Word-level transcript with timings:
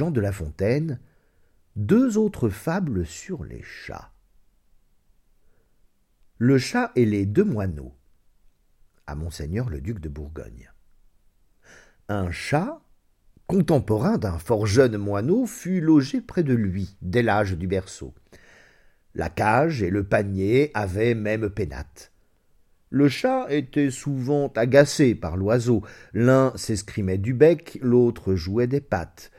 Jean 0.00 0.10
de 0.10 0.22
La 0.22 0.32
Fontaine 0.32 0.98
deux 1.76 2.16
autres 2.16 2.48
fables 2.48 3.04
sur 3.04 3.44
les 3.44 3.62
chats. 3.62 4.14
Le 6.38 6.56
chat 6.56 6.90
et 6.96 7.04
les 7.04 7.26
deux 7.26 7.44
moineaux 7.44 7.94
à 9.06 9.14
monseigneur 9.14 9.68
le 9.68 9.82
duc 9.82 10.00
de 10.00 10.08
Bourgogne. 10.08 10.72
Un 12.08 12.30
chat, 12.30 12.80
contemporain 13.46 14.16
d'un 14.16 14.38
fort 14.38 14.64
jeune 14.64 14.96
moineau, 14.96 15.44
fut 15.44 15.82
logé 15.82 16.22
près 16.22 16.44
de 16.44 16.54
lui 16.54 16.96
dès 17.02 17.20
l'âge 17.20 17.52
du 17.58 17.66
berceau. 17.66 18.14
La 19.14 19.28
cage 19.28 19.82
et 19.82 19.90
le 19.90 20.04
panier 20.04 20.70
avaient 20.72 21.14
même 21.14 21.50
pénate. 21.50 22.10
Le 22.88 23.10
chat 23.10 23.48
était 23.50 23.90
souvent 23.90 24.50
agacé 24.56 25.14
par 25.14 25.36
l'oiseau. 25.36 25.82
L'un 26.14 26.56
s'escrimait 26.56 27.18
du 27.18 27.34
bec, 27.34 27.78
l'autre 27.82 28.34
jouait 28.34 28.66
des 28.66 28.80
pattes. 28.80 29.30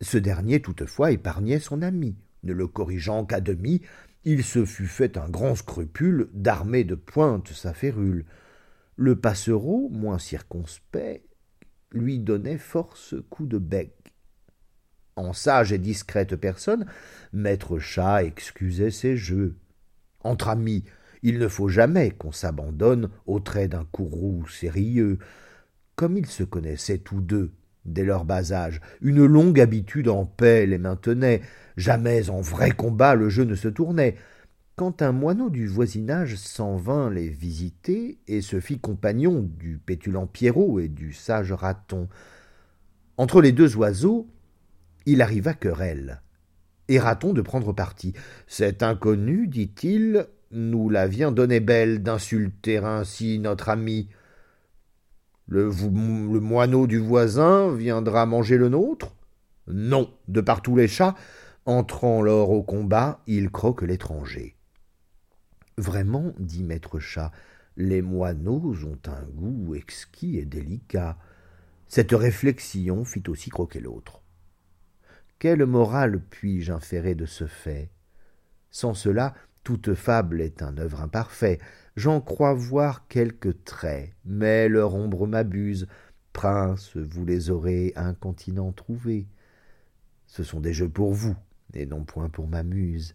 Ce 0.00 0.18
dernier, 0.18 0.60
toutefois, 0.60 1.12
épargnait 1.12 1.60
son 1.60 1.82
ami. 1.82 2.16
Ne 2.42 2.52
le 2.52 2.66
corrigeant 2.66 3.24
qu'à 3.24 3.40
demi, 3.40 3.80
il 4.24 4.42
se 4.42 4.64
fut 4.64 4.86
fait 4.86 5.16
un 5.16 5.28
grand 5.28 5.54
scrupule 5.54 6.28
d'armer 6.32 6.84
de 6.84 6.94
pointe 6.94 7.48
sa 7.52 7.74
férule. 7.74 8.24
Le 8.96 9.16
passereau, 9.16 9.88
moins 9.90 10.18
circonspect, 10.18 11.24
lui 11.92 12.18
donnait 12.18 12.58
force 12.58 13.14
coups 13.30 13.48
de 13.48 13.58
bec. 13.58 14.14
En 15.16 15.32
sage 15.32 15.72
et 15.72 15.78
discrète 15.78 16.36
personne, 16.36 16.86
maître 17.32 17.78
chat 17.78 18.24
excusait 18.24 18.90
ses 18.90 19.16
jeux. 19.16 19.56
Entre 20.20 20.48
amis, 20.48 20.84
il 21.22 21.38
ne 21.38 21.48
faut 21.48 21.68
jamais 21.68 22.10
qu'on 22.10 22.32
s'abandonne 22.32 23.10
au 23.26 23.40
trait 23.40 23.68
d'un 23.68 23.84
courroux 23.84 24.46
sérieux. 24.48 25.18
Comme 25.96 26.18
ils 26.18 26.26
se 26.26 26.42
connaissaient 26.42 26.98
tous 26.98 27.20
deux 27.20 27.52
dès 27.84 28.04
leur 28.04 28.24
bas 28.24 28.52
âge, 28.52 28.80
une 29.02 29.24
longue 29.24 29.60
habitude 29.60 30.08
en 30.08 30.24
paix 30.24 30.66
les 30.66 30.78
maintenait, 30.78 31.42
jamais 31.76 32.30
en 32.30 32.40
vrai 32.40 32.70
combat 32.70 33.14
le 33.14 33.28
jeu 33.28 33.44
ne 33.44 33.54
se 33.54 33.68
tournait. 33.68 34.16
Quand 34.76 35.02
un 35.02 35.12
moineau 35.12 35.50
du 35.50 35.66
voisinage 35.66 36.34
s'en 36.34 36.76
vint 36.76 37.08
les 37.08 37.28
visiter 37.28 38.18
et 38.26 38.40
se 38.40 38.58
fit 38.58 38.80
compagnon 38.80 39.48
du 39.58 39.78
pétulant 39.78 40.26
Pierrot 40.26 40.80
et 40.80 40.88
du 40.88 41.12
sage 41.12 41.52
Raton, 41.52 42.08
entre 43.16 43.40
les 43.40 43.52
deux 43.52 43.76
oiseaux, 43.76 44.26
il 45.06 45.22
arriva 45.22 45.54
querelle. 45.54 46.22
Et 46.88 46.98
Raton 46.98 47.32
de 47.32 47.40
prendre 47.40 47.72
parti. 47.72 48.14
Cet 48.46 48.82
inconnu, 48.82 49.46
dit-il, 49.46 50.26
nous 50.50 50.90
la 50.90 51.06
vient 51.06 51.32
donner 51.32 51.60
belle 51.60 52.02
d'insulter 52.02 52.78
ainsi 52.78 53.38
notre 53.38 53.68
ami. 53.68 54.08
Le, 55.46 55.70
moineau 55.70 56.86
du 56.86 56.98
voisin 56.98 57.74
viendra 57.74 58.26
manger 58.26 58.56
le 58.56 58.68
nôtre? 58.68 59.14
Non, 59.66 60.12
de 60.28 60.40
par 60.40 60.62
tous 60.62 60.76
les 60.76 60.88
chats, 60.88 61.14
entrant 61.66 62.22
lors 62.22 62.50
au 62.50 62.62
combat, 62.62 63.20
il 63.26 63.50
croque 63.50 63.82
l'étranger. 63.82 64.56
Vraiment, 65.76 66.32
dit 66.38 66.62
maître 66.62 66.98
chat, 66.98 67.32
les 67.76 68.02
moineaux 68.02 68.74
ont 68.84 68.98
un 69.06 69.24
goût 69.24 69.74
exquis 69.74 70.38
et 70.38 70.44
délicat. 70.44 71.18
Cette 71.88 72.12
réflexion 72.12 73.04
fit 73.04 73.24
aussi 73.28 73.50
croquer 73.50 73.80
l'autre. 73.80 74.22
Quelle 75.38 75.66
morale 75.66 76.22
puis-je 76.30 76.72
inférer 76.72 77.14
de 77.14 77.26
ce 77.26 77.46
fait? 77.46 77.90
Sans 78.70 78.94
cela, 78.94 79.34
toute 79.64 79.94
fable 79.94 80.40
est 80.40 80.62
un 80.62 80.78
œuvre 80.78 81.00
imparfait. 81.00 81.58
J'en 81.96 82.20
crois 82.20 82.54
voir 82.54 83.08
quelques 83.08 83.64
traits, 83.64 84.12
mais 84.24 84.68
leur 84.68 84.94
ombre 84.94 85.26
m'abuse. 85.26 85.88
Prince, 86.32 86.96
vous 86.96 87.24
les 87.24 87.50
aurez 87.50 87.92
incontinent 87.96 88.72
trouvés. 88.72 89.26
Ce 90.26 90.42
sont 90.42 90.60
des 90.60 90.72
jeux 90.72 90.88
pour 90.88 91.12
vous, 91.12 91.36
et 91.72 91.86
non 91.86 92.04
point 92.04 92.28
pour 92.28 92.46
ma 92.46 92.62
muse 92.62 93.14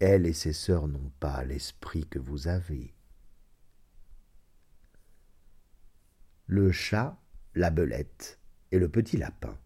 elle 0.00 0.26
et 0.26 0.32
ses 0.32 0.52
sœurs 0.52 0.88
n'ont 0.88 1.12
pas 1.20 1.44
l'esprit 1.44 2.06
que 2.06 2.18
vous 2.18 2.48
avez. 2.48 2.94
Le 6.46 6.72
chat, 6.72 7.18
la 7.54 7.70
belette 7.70 8.38
et 8.70 8.78
le 8.78 8.88
petit 8.88 9.16
lapin. 9.16 9.58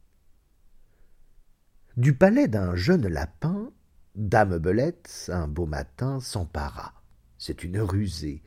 Du 1.96 2.14
palais 2.14 2.48
d'un 2.48 2.74
jeune 2.74 3.06
lapin, 3.06 3.70
Dame 4.14 4.58
Belette, 4.58 5.30
un 5.32 5.48
beau 5.48 5.64
matin, 5.64 6.20
s'empara. 6.20 6.92
C'est 7.38 7.64
une 7.64 7.80
rusée. 7.80 8.42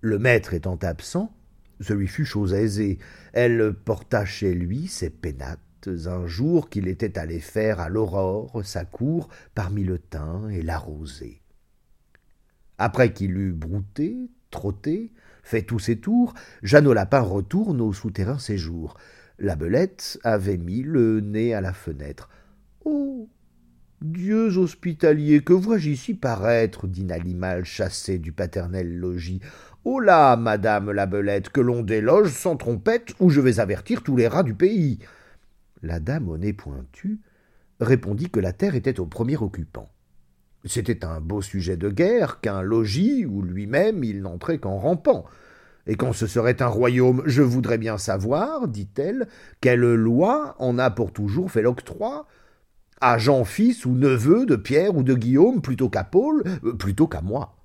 Le 0.00 0.18
maître 0.18 0.54
étant 0.54 0.76
absent, 0.76 1.34
ce 1.80 1.92
lui 1.92 2.08
fut 2.08 2.24
chose 2.24 2.54
aisée. 2.54 2.98
Elle 3.34 3.74
porta 3.74 4.24
chez 4.24 4.54
lui 4.54 4.86
ses 4.86 5.10
pénates 5.10 5.60
un 6.06 6.26
jour 6.26 6.68
qu'il 6.68 6.88
était 6.88 7.18
allé 7.18 7.40
faire 7.40 7.78
à 7.78 7.88
l'aurore 7.88 8.64
sa 8.64 8.84
cour 8.84 9.28
parmi 9.54 9.84
le 9.84 9.98
thym 9.98 10.50
et 10.50 10.62
la 10.62 10.78
rosée. 10.78 11.42
Après 12.78 13.12
qu'il 13.12 13.36
eut 13.36 13.52
brouté, 13.52 14.16
trotté, 14.50 15.12
fait 15.42 15.62
tous 15.62 15.78
ses 15.78 16.00
tours, 16.00 16.34
Jeannot 16.62 16.94
Lapin 16.94 17.20
retourne 17.20 17.80
au 17.80 17.92
souterrain 17.92 18.38
séjour. 18.38 18.96
La 19.38 19.56
belette 19.56 20.18
avait 20.24 20.58
mis 20.58 20.82
le 20.82 21.20
nez 21.20 21.54
à 21.54 21.60
la 21.60 21.72
fenêtre. 21.72 22.30
Oh 22.84 23.28
Dieux 24.02 24.58
hospitaliers, 24.58 25.42
que 25.42 25.54
vois-je 25.54 25.88
ici 25.88 26.12
paraître 26.12 26.86
dit 26.86 27.04
Nalimal 27.04 27.64
chassé 27.64 28.18
du 28.18 28.30
paternel 28.30 28.98
logis. 28.98 29.40
Oh 29.84 30.00
là, 30.00 30.36
madame 30.36 30.92
la 30.92 31.06
belette, 31.06 31.48
que 31.48 31.62
l'on 31.62 31.82
déloge 31.82 32.30
sans 32.30 32.56
trompette, 32.56 33.14
ou 33.20 33.30
je 33.30 33.40
vais 33.40 33.58
avertir 33.58 34.02
tous 34.02 34.14
les 34.14 34.28
rats 34.28 34.42
du 34.42 34.52
pays. 34.52 34.98
La 35.82 35.98
dame 35.98 36.28
au 36.28 36.36
nez 36.36 36.52
pointu 36.52 37.20
répondit 37.80 38.28
que 38.28 38.40
la 38.40 38.52
terre 38.52 38.74
était 38.74 39.00
au 39.00 39.06
premier 39.06 39.38
occupant. 39.38 39.88
C'était 40.66 41.04
un 41.04 41.20
beau 41.22 41.40
sujet 41.40 41.78
de 41.78 41.88
guerre 41.88 42.40
qu'un 42.40 42.60
logis 42.60 43.24
où 43.24 43.40
lui-même 43.40 44.04
il 44.04 44.20
n'entrait 44.20 44.58
qu'en 44.58 44.76
rampant. 44.76 45.24
Et 45.86 45.94
quand 45.94 46.12
ce 46.12 46.26
serait 46.26 46.60
un 46.60 46.66
royaume, 46.66 47.22
je 47.24 47.42
voudrais 47.42 47.78
bien 47.78 47.96
savoir, 47.96 48.68
dit-elle, 48.68 49.26
quelle 49.62 49.94
loi 49.94 50.54
en 50.58 50.78
a 50.78 50.90
pour 50.90 51.12
toujours 51.12 51.50
fait 51.50 51.62
l'octroi 51.62 52.26
à 53.00 53.18
Jean 53.18 53.44
fils 53.44 53.84
ou 53.84 53.92
neveu 53.92 54.46
de 54.46 54.56
Pierre 54.56 54.96
ou 54.96 55.02
de 55.02 55.14
Guillaume 55.14 55.60
plutôt 55.60 55.88
qu'à 55.88 56.04
Paul, 56.04 56.42
euh, 56.64 56.72
plutôt 56.74 57.06
qu'à 57.06 57.20
moi. 57.20 57.56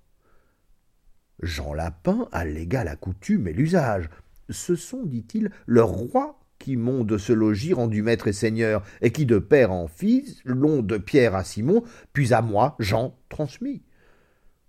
Jean 1.41 1.73
Lapin 1.73 2.27
allégua 2.31 2.83
la 2.83 2.95
coutume 2.95 3.47
et 3.47 3.53
l'usage. 3.53 4.09
Ce 4.49 4.75
sont, 4.75 5.03
dit-il, 5.03 5.49
leurs 5.65 5.89
rois 5.89 6.41
qui 6.59 6.77
m'ont 6.77 7.03
de 7.03 7.17
ce 7.17 7.33
logis 7.33 7.73
rendu 7.73 8.03
maître 8.03 8.27
et 8.27 8.33
seigneur, 8.33 8.83
et 9.01 9.11
qui 9.11 9.25
de 9.25 9.39
père 9.39 9.71
en 9.71 9.87
fils 9.87 10.41
l'ont 10.45 10.83
de 10.83 10.97
Pierre 10.97 11.35
à 11.35 11.43
Simon, 11.43 11.83
puis 12.13 12.33
à 12.33 12.41
moi, 12.41 12.75
Jean, 12.77 13.17
transmis. 13.29 13.81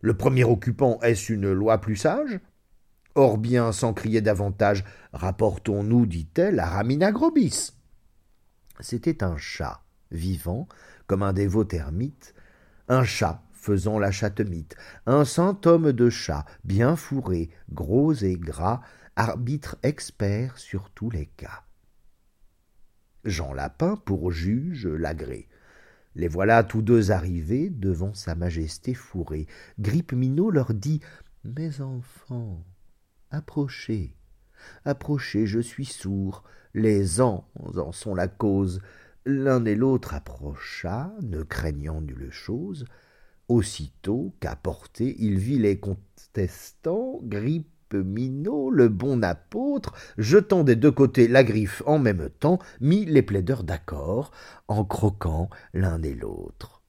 Le 0.00 0.14
premier 0.14 0.44
occupant, 0.44 0.98
est-ce 1.02 1.32
une 1.32 1.52
loi 1.52 1.78
plus 1.78 1.96
sage? 1.96 2.40
Or 3.14 3.36
bien, 3.36 3.72
sans 3.72 3.92
crier 3.92 4.22
davantage, 4.22 4.84
rapportons-nous, 5.12 6.06
dit-elle, 6.06 6.60
à 6.60 6.66
Ramina 6.66 7.12
Grobis. 7.12 7.72
C'était 8.80 9.22
un 9.22 9.36
chat, 9.36 9.82
vivant, 10.12 10.68
comme 11.06 11.22
un 11.22 11.32
dévot 11.32 11.66
ermite, 11.72 12.34
un 12.88 13.04
chat 13.04 13.42
faisant 13.52 13.98
la 13.98 14.10
chatemite, 14.10 14.76
un 15.06 15.24
saint 15.24 15.58
homme 15.64 15.92
de 15.92 16.10
chat, 16.10 16.44
bien 16.64 16.96
fourré, 16.96 17.50
gros 17.70 18.12
et 18.12 18.36
gras, 18.36 18.80
arbitre 19.16 19.76
expert 19.82 20.58
sur 20.58 20.90
tous 20.90 21.10
les 21.10 21.26
cas. 21.26 21.64
Jean 23.24 23.52
Lapin, 23.52 23.96
pour 23.96 24.32
juge, 24.32 24.86
l'agrée. 24.86 25.48
Les 26.14 26.28
voilà 26.28 26.64
tous 26.64 26.82
deux 26.82 27.12
arrivés 27.12 27.70
devant 27.70 28.14
sa 28.14 28.34
majesté 28.34 28.94
fourrée. 28.94 29.46
Grippe 29.78 30.12
Minot 30.12 30.50
leur 30.50 30.74
dit 30.74 31.00
Mes 31.44 31.80
enfants, 31.80 32.64
approchez, 33.30 34.16
approchez, 34.84 35.46
je 35.46 35.60
suis 35.60 35.86
sourd, 35.86 36.42
les 36.74 37.20
ans 37.20 37.48
en 37.54 37.92
sont 37.92 38.14
la 38.14 38.28
cause. 38.28 38.80
L'un 39.24 39.64
et 39.66 39.76
l'autre 39.76 40.14
approcha, 40.14 41.12
ne 41.22 41.42
craignant 41.42 42.00
nulle 42.00 42.30
chose. 42.30 42.86
Aussitôt 43.48 44.34
qu'à 44.40 44.56
portée 44.56 45.14
il 45.18 45.38
vit 45.38 45.58
les 45.58 45.78
contestants, 45.78 47.20
Grippe 47.22 47.94
Minot, 47.94 48.70
le 48.70 48.88
bon 48.88 49.22
apôtre, 49.22 49.94
jetant 50.18 50.64
des 50.64 50.76
deux 50.76 50.90
côtés 50.90 51.28
la 51.28 51.44
griffe 51.44 51.82
en 51.86 51.98
même 51.98 52.30
temps, 52.30 52.58
mit 52.80 53.04
les 53.04 53.22
plaideurs 53.22 53.64
d'accord, 53.64 54.32
en 54.68 54.84
croquant 54.84 55.50
l'un 55.72 56.02
et 56.02 56.14
l'autre. 56.14 56.82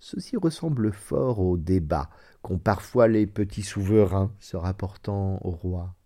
Ceci 0.00 0.36
ressemble 0.36 0.92
fort 0.92 1.40
au 1.40 1.56
débat 1.56 2.10
qu'ont 2.42 2.58
parfois 2.58 3.08
les 3.08 3.26
petits 3.26 3.62
souverains 3.62 4.32
se 4.40 4.56
rapportant 4.56 5.40
au 5.42 5.50
roi. 5.50 5.97